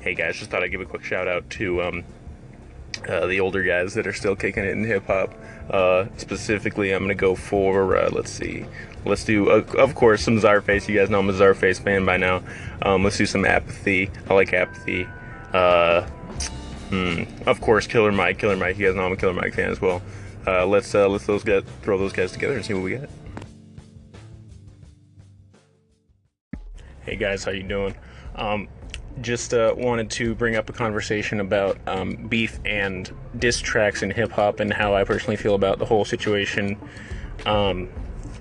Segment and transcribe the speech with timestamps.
[0.00, 2.04] Hey guys, just thought I'd give a quick shout out to um,
[3.06, 5.34] uh, the older guys that are still kicking it in hip hop.
[5.68, 8.64] Uh, specifically, I'm gonna go for uh, let's see,
[9.04, 10.88] let's do uh, of course some Czarface.
[10.88, 12.42] You guys know I'm a Czarface fan by now.
[12.80, 14.10] Um, let's do some Apathy.
[14.26, 15.06] I like Apathy.
[15.52, 16.06] Uh,
[16.88, 18.38] hmm, of course, Killer Mike.
[18.38, 18.78] Killer Mike.
[18.78, 20.00] You guys know I'm a Killer Mike fan as well.
[20.46, 23.10] Uh, let's let's those guys throw those guys together and see what we get.
[27.02, 27.94] Hey guys, how you doing?
[28.36, 28.66] Um,
[29.20, 34.10] just uh, wanted to bring up a conversation about um, beef and diss tracks in
[34.10, 36.78] hip hop and how I personally feel about the whole situation,
[37.46, 37.88] um,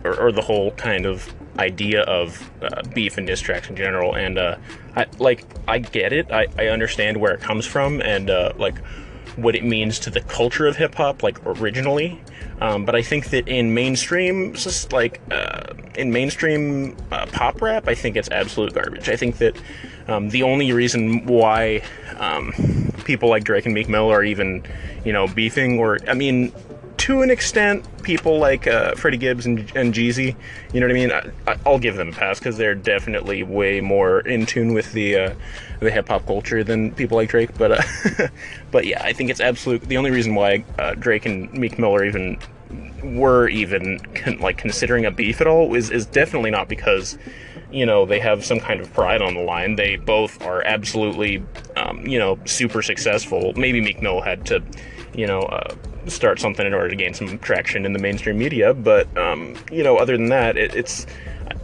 [0.03, 4.16] or, or, the whole kind of idea of uh, beef and diss tracks in general.
[4.16, 4.58] And uh,
[4.95, 6.31] I like I get it.
[6.31, 8.77] I, I understand where it comes from and uh, like
[9.36, 12.22] what it means to the culture of hip hop, like originally.
[12.61, 14.55] Um, but I think that in mainstream,
[14.91, 19.08] like uh, in mainstream uh, pop rap, I think it's absolute garbage.
[19.08, 19.55] I think that
[20.09, 21.81] um, the only reason why
[22.17, 22.54] um,
[23.05, 24.63] people like Drake and Meek Mill are even,
[25.06, 26.52] you know, beefing, or I mean,
[26.97, 30.36] to an extent, people like uh, Freddie Gibbs and, and Jeezy,
[30.73, 31.33] you know what I mean?
[31.48, 35.16] I, will give them a pass because they're definitely way more in tune with the
[35.16, 35.33] uh,
[35.80, 37.58] the hip hop culture than people like Drake.
[37.58, 38.28] But uh,
[38.72, 39.81] but yeah, I think it's absolute.
[39.81, 42.38] The only reason why uh, Drake and Meek Mill are even
[43.03, 47.17] were even con- like considering a beef at all is is definitely not because
[47.72, 49.75] you know they have some kind of pride on the line.
[49.75, 51.44] They both are absolutely
[51.76, 53.53] um, you know super successful.
[53.56, 54.64] Maybe Meek Mill had to
[55.14, 55.76] you know uh,
[56.08, 58.73] start something in order to gain some traction in the mainstream media.
[58.73, 61.06] But um, you know, other than that, it, it's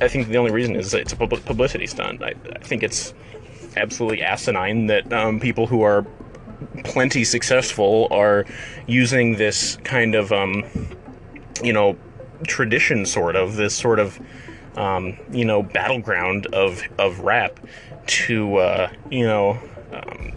[0.02, 2.24] I think the only reason is it's a publicity stunt.
[2.24, 3.14] I, I think it's
[3.78, 6.06] absolutely asinine that um, people who are
[6.84, 8.46] plenty successful are
[8.88, 10.64] using this kind of um,
[11.64, 11.98] you know
[12.48, 14.20] tradition, sort of this sort of
[14.76, 17.60] um, you know battleground of of rap
[18.08, 19.60] to uh, you know.
[19.92, 20.32] Um,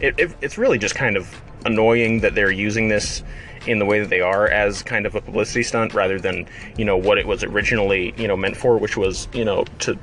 [0.00, 3.22] it, it, it's really just kind of annoying that they're using this
[3.66, 6.46] in the way that they are as kind of a publicity stunt rather than
[6.76, 9.96] you know what it was originally you know meant for which was you know to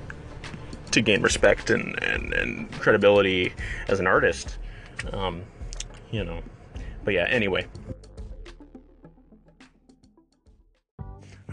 [0.91, 3.53] to gain respect and and, and credibility
[3.87, 4.57] as an artist
[5.11, 5.43] um,
[6.11, 6.41] you know
[7.03, 7.65] but yeah anyway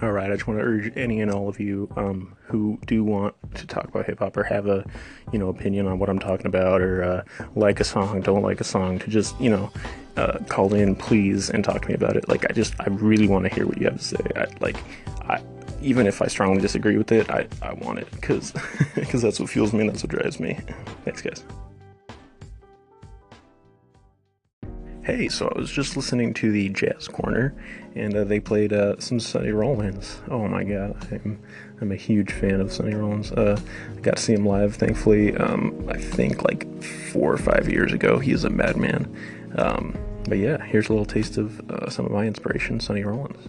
[0.02, 3.02] All right, I just want to urge any and all of you um, who do
[3.02, 4.84] want to talk about hip hop or have a,
[5.32, 7.22] you know, opinion on what I'm talking about or uh,
[7.54, 9.70] like a song, don't like a song, to just, you know,
[10.18, 12.28] uh, call in, please, and talk to me about it.
[12.28, 14.30] Like, I just, I really want to hear what you have to say.
[14.36, 14.76] I, like,
[15.22, 15.42] I,
[15.80, 18.52] even if I strongly disagree with it, I, I want it because
[19.22, 20.58] that's what fuels me and that's what drives me.
[21.04, 21.42] Thanks, guys.
[25.06, 27.54] Hey, so I was just listening to the Jazz Corner,
[27.94, 30.20] and uh, they played uh, some Sonny Rollins.
[30.28, 31.38] Oh my god, I'm
[31.80, 33.30] I'm a huge fan of Sonny Rollins.
[33.30, 33.56] Uh,
[33.96, 35.36] I got to see him live, thankfully.
[35.36, 38.18] Um, I think like four or five years ago.
[38.18, 39.16] He is a madman.
[39.54, 39.96] Um,
[40.28, 43.48] but yeah, here's a little taste of uh, some of my inspiration, Sonny Rollins.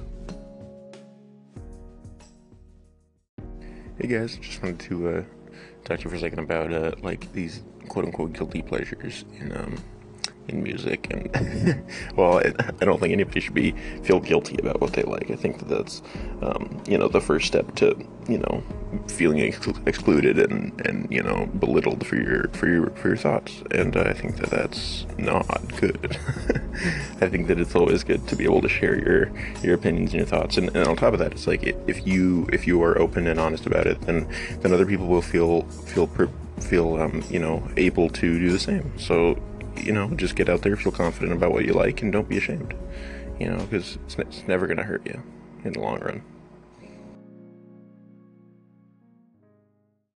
[4.00, 5.24] Hey guys, just wanted to uh,
[5.86, 9.58] talk to you for a second about uh, like these quote unquote guilty pleasures in
[9.58, 9.76] um,
[10.48, 11.84] in music and
[12.16, 13.72] well I, I, don't think anybody should be
[14.04, 15.30] feel guilty about what they like.
[15.30, 16.02] I think that that's
[16.42, 17.98] um, you know the first step to
[18.28, 18.64] you know
[19.08, 23.62] feeling ex- excluded and and you know belittled for your for your for your thoughts.
[23.72, 26.18] And i think that that's not good.
[27.22, 29.32] I think that it's always good to be able to share your
[29.64, 30.58] your opinions and your thoughts.
[30.58, 33.40] And, and on top of that it's like if you if you are open and
[33.40, 34.28] honest about it then
[34.62, 36.08] then other people will feel feel
[36.60, 38.98] feel um, you know able to do the same.
[38.98, 39.38] So
[39.84, 42.38] you know, just get out there, feel confident about what you like, and don't be
[42.38, 42.74] ashamed.
[43.40, 45.22] You know, because it's, it's never going to hurt you
[45.64, 46.24] in the long run.